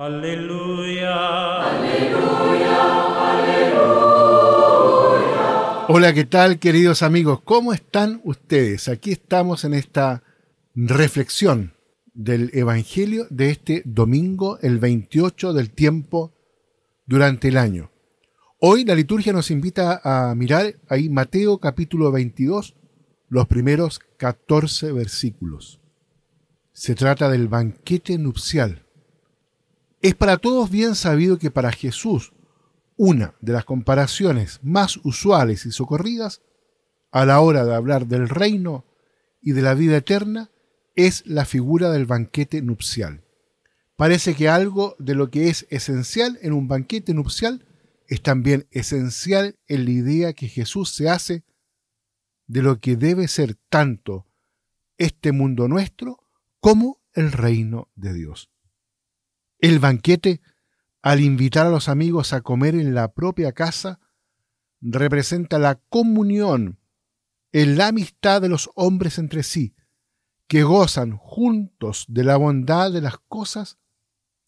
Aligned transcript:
Aleluya. 0.00 1.12
Aleluya. 1.60 2.74
Aleluya. 3.32 3.90
Hola, 5.88 6.14
¿qué 6.14 6.24
tal 6.24 6.58
queridos 6.58 7.02
amigos? 7.02 7.42
¿Cómo 7.44 7.74
están 7.74 8.22
ustedes? 8.24 8.88
Aquí 8.88 9.12
estamos 9.12 9.66
en 9.66 9.74
esta 9.74 10.22
reflexión 10.74 11.74
del 12.14 12.50
Evangelio 12.54 13.26
de 13.28 13.50
este 13.50 13.82
domingo, 13.84 14.58
el 14.62 14.78
28 14.78 15.52
del 15.52 15.68
tiempo 15.68 16.32
durante 17.04 17.48
el 17.48 17.58
año. 17.58 17.90
Hoy 18.58 18.86
la 18.86 18.94
liturgia 18.94 19.34
nos 19.34 19.50
invita 19.50 20.00
a 20.02 20.34
mirar 20.34 20.76
ahí 20.88 21.10
Mateo 21.10 21.58
capítulo 21.58 22.10
22, 22.10 22.74
los 23.28 23.46
primeros 23.48 24.00
14 24.16 24.92
versículos. 24.92 25.78
Se 26.72 26.94
trata 26.94 27.28
del 27.28 27.48
banquete 27.48 28.16
nupcial. 28.16 28.86
Es 30.00 30.14
para 30.14 30.38
todos 30.38 30.70
bien 30.70 30.94
sabido 30.94 31.38
que 31.38 31.50
para 31.50 31.72
Jesús 31.72 32.32
una 32.96 33.34
de 33.40 33.52
las 33.52 33.64
comparaciones 33.64 34.60
más 34.62 34.98
usuales 35.04 35.66
y 35.66 35.72
socorridas 35.72 36.42
a 37.10 37.24
la 37.24 37.40
hora 37.40 37.64
de 37.64 37.74
hablar 37.74 38.06
del 38.06 38.28
reino 38.28 38.84
y 39.40 39.52
de 39.52 39.62
la 39.62 39.74
vida 39.74 39.98
eterna 39.98 40.50
es 40.96 41.26
la 41.26 41.44
figura 41.44 41.90
del 41.90 42.06
banquete 42.06 42.62
nupcial. 42.62 43.24
Parece 43.96 44.34
que 44.34 44.48
algo 44.48 44.96
de 44.98 45.14
lo 45.14 45.30
que 45.30 45.48
es 45.48 45.66
esencial 45.70 46.38
en 46.42 46.52
un 46.52 46.68
banquete 46.68 47.14
nupcial 47.14 47.66
es 48.06 48.22
también 48.22 48.66
esencial 48.70 49.56
en 49.66 49.84
la 49.84 49.90
idea 49.90 50.32
que 50.32 50.48
Jesús 50.48 50.90
se 50.90 51.08
hace 51.08 51.44
de 52.46 52.62
lo 52.62 52.80
que 52.80 52.96
debe 52.96 53.28
ser 53.28 53.56
tanto 53.68 54.26
este 54.98 55.32
mundo 55.32 55.68
nuestro 55.68 56.26
como 56.60 57.00
el 57.14 57.32
reino 57.32 57.88
de 57.94 58.14
Dios. 58.14 58.50
El 59.60 59.78
banquete, 59.78 60.40
al 61.02 61.20
invitar 61.20 61.66
a 61.66 61.70
los 61.70 61.88
amigos 61.88 62.32
a 62.32 62.40
comer 62.40 62.74
en 62.74 62.94
la 62.94 63.12
propia 63.12 63.52
casa, 63.52 64.00
representa 64.80 65.58
la 65.58 65.76
comunión 65.88 66.78
en 67.52 67.76
la 67.76 67.88
amistad 67.88 68.40
de 68.40 68.48
los 68.48 68.70
hombres 68.74 69.18
entre 69.18 69.42
sí, 69.42 69.74
que 70.46 70.62
gozan 70.62 71.16
juntos 71.16 72.06
de 72.08 72.24
la 72.24 72.36
bondad 72.36 72.90
de 72.92 73.00
las 73.00 73.18
cosas, 73.18 73.78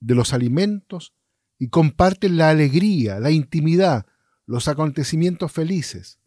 de 0.00 0.14
los 0.14 0.32
alimentos, 0.32 1.12
y 1.58 1.68
comparten 1.68 2.38
la 2.38 2.48
alegría, 2.48 3.20
la 3.20 3.30
intimidad, 3.30 4.06
los 4.46 4.66
acontecimientos 4.66 5.52
felices. 5.52 6.18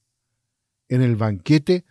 En 0.88 1.02
el 1.02 1.16
banquete 1.16 1.86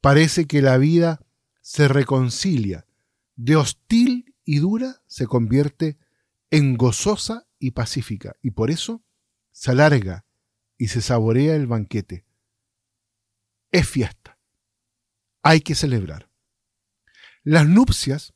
parece 0.00 0.46
que 0.46 0.62
la 0.62 0.78
vida 0.78 1.20
se 1.60 1.88
reconcilia, 1.88 2.86
de 3.34 3.56
hostil 3.56 4.34
y 4.44 4.60
dura 4.60 5.02
se 5.06 5.26
convierte 5.26 5.98
en 6.50 6.76
gozosa 6.76 7.46
y 7.58 7.72
pacífica, 7.72 8.36
y 8.42 8.52
por 8.52 8.70
eso 8.70 9.04
se 9.52 9.70
alarga 9.70 10.26
y 10.78 10.88
se 10.88 11.00
saborea 11.00 11.54
el 11.54 11.66
banquete. 11.66 12.26
Es 13.70 13.88
fiesta. 13.88 14.38
Hay 15.42 15.60
que 15.60 15.74
celebrar. 15.74 16.30
Las 17.42 17.66
nupcias 17.66 18.34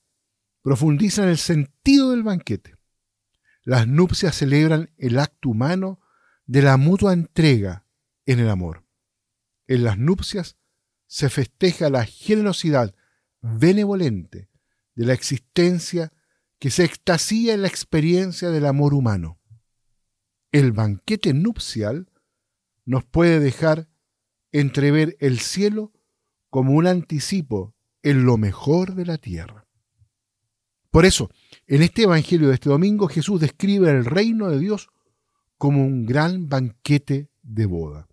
profundizan 0.62 1.28
el 1.28 1.38
sentido 1.38 2.10
del 2.10 2.22
banquete. 2.22 2.76
Las 3.62 3.86
nupcias 3.86 4.36
celebran 4.36 4.92
el 4.96 5.18
acto 5.18 5.50
humano 5.50 6.00
de 6.46 6.62
la 6.62 6.76
mutua 6.76 7.12
entrega 7.12 7.86
en 8.26 8.38
el 8.40 8.48
amor. 8.48 8.84
En 9.66 9.84
las 9.84 9.98
nupcias 9.98 10.56
se 11.06 11.28
festeja 11.28 11.90
la 11.90 12.04
generosidad 12.04 12.94
benevolente 13.40 14.48
de 14.94 15.06
la 15.06 15.12
existencia 15.12 16.12
que 16.60 16.70
se 16.70 16.84
extasía 16.84 17.54
en 17.54 17.62
la 17.62 17.68
experiencia 17.68 18.50
del 18.50 18.66
amor 18.66 18.94
humano. 18.94 19.38
El 20.52 20.72
banquete 20.72 21.32
nupcial 21.32 22.10
nos 22.84 23.02
puede 23.04 23.40
dejar 23.40 23.88
entrever 24.52 25.16
el 25.20 25.40
cielo 25.40 25.92
como 26.50 26.74
un 26.74 26.86
anticipo 26.86 27.74
en 28.02 28.24
lo 28.24 28.36
mejor 28.36 28.94
de 28.94 29.06
la 29.06 29.16
tierra. 29.16 29.66
Por 30.90 31.06
eso, 31.06 31.30
en 31.66 31.82
este 31.82 32.02
Evangelio 32.02 32.48
de 32.48 32.54
este 32.54 32.68
domingo 32.68 33.08
Jesús 33.08 33.40
describe 33.40 33.90
el 33.90 34.04
reino 34.04 34.50
de 34.50 34.58
Dios 34.58 34.88
como 35.56 35.82
un 35.84 36.04
gran 36.04 36.48
banquete 36.48 37.30
de 37.42 37.66
boda, 37.66 38.06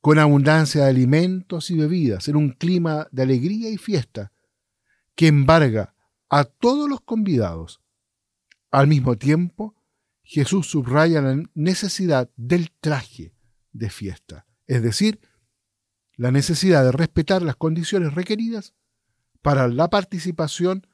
con 0.00 0.18
abundancia 0.20 0.84
de 0.84 0.90
alimentos 0.90 1.70
y 1.70 1.76
bebidas, 1.76 2.28
en 2.28 2.36
un 2.36 2.50
clima 2.50 3.08
de 3.10 3.22
alegría 3.22 3.70
y 3.70 3.76
fiesta, 3.76 4.30
que 5.16 5.26
embarga 5.26 5.95
a 6.28 6.44
todos 6.44 6.88
los 6.88 7.00
convidados. 7.00 7.80
Al 8.70 8.86
mismo 8.86 9.16
tiempo, 9.16 9.74
Jesús 10.22 10.66
subraya 10.68 11.22
la 11.22 11.42
necesidad 11.54 12.30
del 12.36 12.72
traje 12.72 13.32
de 13.72 13.90
fiesta, 13.90 14.46
es 14.66 14.82
decir, 14.82 15.20
la 16.16 16.30
necesidad 16.30 16.82
de 16.84 16.92
respetar 16.92 17.42
las 17.42 17.56
condiciones 17.56 18.14
requeridas 18.14 18.74
para 19.42 19.68
la 19.68 19.88
participación 19.88 20.86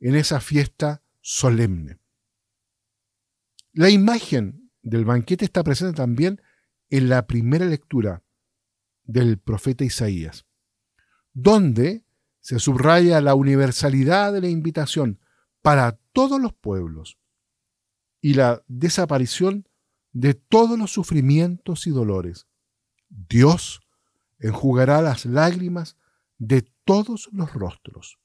en 0.00 0.14
esa 0.14 0.40
fiesta 0.40 1.02
solemne. 1.20 1.98
La 3.72 3.90
imagen 3.90 4.70
del 4.82 5.04
banquete 5.04 5.44
está 5.44 5.62
presente 5.62 5.96
también 5.96 6.40
en 6.90 7.08
la 7.08 7.26
primera 7.26 7.66
lectura 7.66 8.22
del 9.04 9.38
profeta 9.38 9.84
Isaías, 9.84 10.46
donde 11.32 12.04
se 12.48 12.58
subraya 12.58 13.20
la 13.20 13.34
universalidad 13.34 14.32
de 14.32 14.40
la 14.40 14.48
invitación 14.48 15.20
para 15.60 15.98
todos 16.14 16.40
los 16.40 16.54
pueblos 16.54 17.18
y 18.22 18.32
la 18.32 18.64
desaparición 18.68 19.68
de 20.12 20.32
todos 20.32 20.78
los 20.78 20.90
sufrimientos 20.90 21.86
y 21.86 21.90
dolores. 21.90 22.46
Dios 23.10 23.82
enjugará 24.38 25.02
las 25.02 25.26
lágrimas 25.26 25.98
de 26.38 26.66
todos 26.86 27.28
los 27.32 27.52
rostros. 27.52 28.18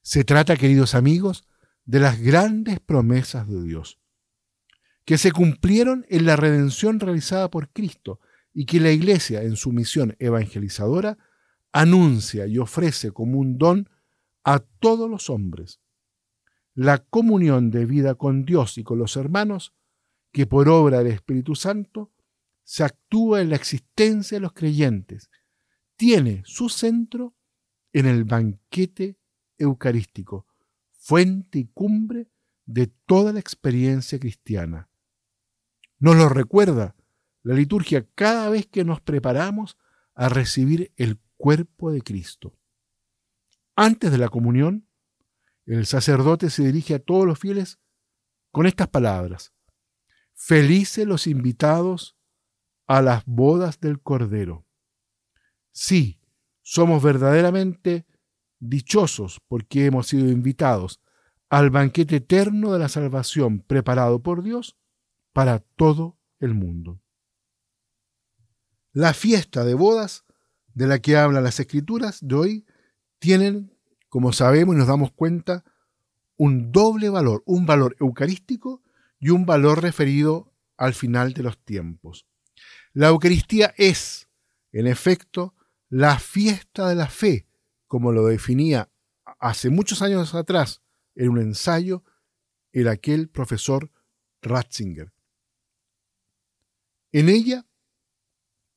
Se 0.00 0.24
trata, 0.24 0.56
queridos 0.56 0.94
amigos, 0.94 1.46
de 1.84 2.00
las 2.00 2.18
grandes 2.18 2.80
promesas 2.80 3.46
de 3.46 3.62
Dios, 3.64 4.00
que 5.04 5.18
se 5.18 5.30
cumplieron 5.30 6.06
en 6.08 6.24
la 6.24 6.36
redención 6.36 7.00
realizada 7.00 7.50
por 7.50 7.68
Cristo 7.68 8.18
y 8.54 8.64
que 8.64 8.80
la 8.80 8.92
Iglesia, 8.92 9.42
en 9.42 9.56
su 9.56 9.72
misión 9.72 10.16
evangelizadora, 10.18 11.18
anuncia 11.80 12.46
y 12.46 12.56
ofrece 12.56 13.10
como 13.10 13.38
un 13.38 13.58
don 13.58 13.90
a 14.44 14.60
todos 14.60 15.10
los 15.10 15.28
hombres. 15.28 15.80
La 16.74 16.98
comunión 16.98 17.70
de 17.70 17.84
vida 17.84 18.14
con 18.14 18.46
Dios 18.46 18.78
y 18.78 18.82
con 18.82 18.98
los 18.98 19.16
hermanos, 19.16 19.74
que 20.32 20.46
por 20.46 20.70
obra 20.70 20.98
del 20.98 21.08
Espíritu 21.08 21.54
Santo 21.54 22.12
se 22.64 22.82
actúa 22.82 23.42
en 23.42 23.50
la 23.50 23.56
existencia 23.56 24.36
de 24.36 24.40
los 24.40 24.54
creyentes, 24.54 25.30
tiene 25.96 26.42
su 26.46 26.70
centro 26.70 27.34
en 27.92 28.06
el 28.06 28.24
banquete 28.24 29.18
eucarístico, 29.58 30.46
fuente 30.92 31.58
y 31.58 31.66
cumbre 31.66 32.30
de 32.64 32.86
toda 32.86 33.34
la 33.34 33.40
experiencia 33.40 34.18
cristiana. 34.18 34.88
Nos 35.98 36.16
lo 36.16 36.30
recuerda 36.30 36.96
la 37.42 37.54
liturgia 37.54 38.06
cada 38.14 38.48
vez 38.48 38.66
que 38.66 38.84
nos 38.84 39.02
preparamos 39.02 39.76
a 40.14 40.30
recibir 40.30 40.92
el 40.96 41.18
cuerpo 41.36 41.90
de 41.92 42.02
Cristo. 42.02 42.54
Antes 43.74 44.10
de 44.10 44.18
la 44.18 44.28
comunión, 44.28 44.88
el 45.66 45.86
sacerdote 45.86 46.50
se 46.50 46.64
dirige 46.64 46.94
a 46.94 46.98
todos 46.98 47.26
los 47.26 47.38
fieles 47.38 47.78
con 48.52 48.66
estas 48.66 48.88
palabras. 48.88 49.52
Felices 50.34 51.06
los 51.06 51.26
invitados 51.26 52.16
a 52.86 53.02
las 53.02 53.24
bodas 53.26 53.80
del 53.80 54.00
Cordero. 54.00 54.64
Sí, 55.72 56.20
somos 56.62 57.02
verdaderamente 57.02 58.06
dichosos 58.58 59.40
porque 59.48 59.86
hemos 59.86 60.06
sido 60.08 60.30
invitados 60.30 61.02
al 61.48 61.70
banquete 61.70 62.16
eterno 62.16 62.72
de 62.72 62.78
la 62.78 62.88
salvación 62.88 63.60
preparado 63.60 64.22
por 64.22 64.42
Dios 64.42 64.76
para 65.32 65.60
todo 65.60 66.18
el 66.40 66.54
mundo. 66.54 67.00
La 68.92 69.14
fiesta 69.14 69.64
de 69.64 69.74
bodas 69.74 70.25
de 70.76 70.86
la 70.86 70.98
que 70.98 71.16
hablan 71.16 71.42
las 71.42 71.58
escrituras 71.58 72.18
de 72.20 72.34
hoy 72.34 72.66
tienen, 73.18 73.74
como 74.10 74.34
sabemos 74.34 74.74
y 74.74 74.78
nos 74.78 74.86
damos 74.86 75.10
cuenta, 75.10 75.64
un 76.36 76.70
doble 76.70 77.08
valor, 77.08 77.42
un 77.46 77.64
valor 77.64 77.96
eucarístico 77.98 78.82
y 79.18 79.30
un 79.30 79.46
valor 79.46 79.80
referido 79.80 80.52
al 80.76 80.92
final 80.92 81.32
de 81.32 81.44
los 81.44 81.58
tiempos. 81.64 82.26
La 82.92 83.08
Eucaristía 83.08 83.72
es, 83.78 84.28
en 84.70 84.86
efecto, 84.86 85.54
la 85.88 86.18
fiesta 86.18 86.90
de 86.90 86.94
la 86.94 87.08
fe, 87.08 87.46
como 87.86 88.12
lo 88.12 88.26
definía 88.26 88.90
hace 89.38 89.70
muchos 89.70 90.02
años 90.02 90.34
atrás 90.34 90.82
en 91.14 91.30
un 91.30 91.38
ensayo 91.38 92.04
el 92.72 92.88
aquel 92.88 93.30
profesor 93.30 93.90
Ratzinger. 94.42 95.10
En 97.12 97.30
ella 97.30 97.64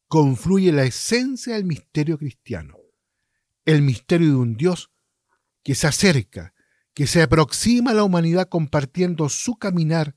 confluye 0.09 0.71
la 0.71 0.83
esencia 0.83 1.53
del 1.53 1.65
misterio 1.65 2.17
cristiano, 2.17 2.77
el 3.63 3.83
misterio 3.83 4.29
de 4.29 4.35
un 4.35 4.57
Dios 4.57 4.91
que 5.63 5.75
se 5.75 5.85
acerca, 5.85 6.55
que 6.95 7.05
se 7.05 7.21
aproxima 7.21 7.91
a 7.91 7.93
la 7.93 8.03
humanidad 8.03 8.49
compartiendo 8.49 9.29
su 9.29 9.57
caminar 9.57 10.15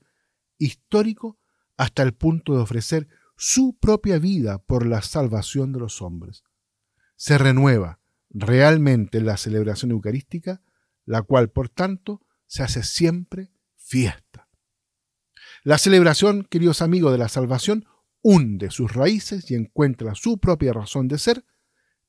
histórico 0.57 1.39
hasta 1.77 2.01
el 2.01 2.13
punto 2.13 2.55
de 2.55 2.61
ofrecer 2.61 3.07
su 3.37 3.77
propia 3.79 4.17
vida 4.17 4.57
por 4.57 4.87
la 4.87 5.03
salvación 5.03 5.71
de 5.71 5.79
los 5.79 6.01
hombres. 6.01 6.43
Se 7.15 7.37
renueva 7.37 7.99
realmente 8.31 9.21
la 9.21 9.37
celebración 9.37 9.91
eucarística, 9.91 10.63
la 11.05 11.21
cual, 11.21 11.51
por 11.51 11.69
tanto, 11.69 12.25
se 12.47 12.63
hace 12.63 12.81
siempre 12.81 13.51
fiesta. 13.75 14.49
La 15.63 15.77
celebración, 15.77 16.47
queridos 16.49 16.81
amigos, 16.81 17.11
de 17.11 17.19
la 17.19 17.29
salvación 17.29 17.85
hunde 18.23 18.71
sus 18.71 18.91
raíces 18.93 19.51
y 19.51 19.55
encuentra 19.55 20.15
su 20.15 20.39
propia 20.39 20.73
razón 20.73 21.07
de 21.07 21.19
ser 21.19 21.45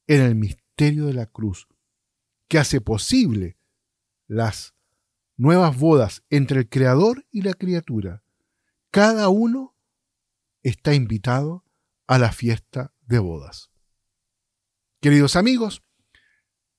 en 0.07 0.23
el 0.23 0.35
misterio 0.35 1.07
de 1.07 1.13
la 1.13 1.27
cruz, 1.27 1.69
que 2.49 2.59
hace 2.59 2.81
posible 2.81 3.59
las 4.27 4.75
nuevas 5.37 5.77
bodas 5.77 6.23
entre 6.31 6.61
el 6.61 6.69
Creador 6.69 7.27
y 7.31 7.43
la 7.43 7.53
criatura. 7.53 8.23
Cada 8.91 9.29
uno 9.29 9.77
está 10.63 10.95
invitado 10.95 11.65
a 12.07 12.19
la 12.19 12.33
fiesta 12.33 12.95
de 13.03 13.19
bodas. 13.19 13.71
Queridos 15.01 15.37
amigos, 15.37 15.83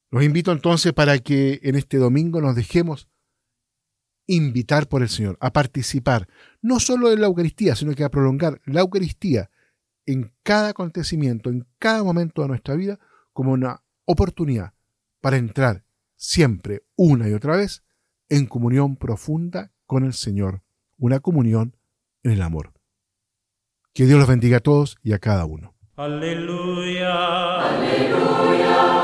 los 0.09 0.23
invito 0.23 0.51
entonces 0.51 0.93
para 0.93 1.19
que 1.19 1.59
en 1.63 1.75
este 1.75 1.97
domingo 1.97 2.39
nos 2.41 2.55
dejemos 2.55 3.09
invitar 4.27 4.87
por 4.87 5.01
el 5.01 5.09
Señor 5.09 5.37
a 5.39 5.53
participar 5.53 6.27
no 6.61 6.79
solo 6.79 7.11
en 7.11 7.21
la 7.21 7.27
Eucaristía, 7.27 7.75
sino 7.75 7.93
que 7.93 8.03
a 8.03 8.09
prolongar 8.09 8.61
la 8.65 8.81
Eucaristía 8.81 9.49
en 10.05 10.33
cada 10.43 10.69
acontecimiento, 10.69 11.49
en 11.49 11.67
cada 11.79 12.03
momento 12.03 12.41
de 12.41 12.47
nuestra 12.47 12.75
vida, 12.75 12.99
como 13.33 13.51
una 13.51 13.83
oportunidad 14.05 14.73
para 15.21 15.37
entrar 15.37 15.83
siempre, 16.15 16.83
una 16.95 17.27
y 17.29 17.33
otra 17.33 17.57
vez, 17.57 17.83
en 18.29 18.45
comunión 18.45 18.95
profunda 18.95 19.71
con 19.85 20.03
el 20.05 20.13
Señor, 20.13 20.63
una 20.97 21.19
comunión 21.19 21.75
en 22.23 22.31
el 22.31 22.41
amor. 22.41 22.73
Que 23.93 24.05
Dios 24.05 24.19
los 24.19 24.27
bendiga 24.27 24.57
a 24.57 24.61
todos 24.61 24.97
y 25.01 25.13
a 25.13 25.19
cada 25.19 25.45
uno. 25.45 25.75
Aleluya. 25.95 27.61
Aleluya. 27.61 28.95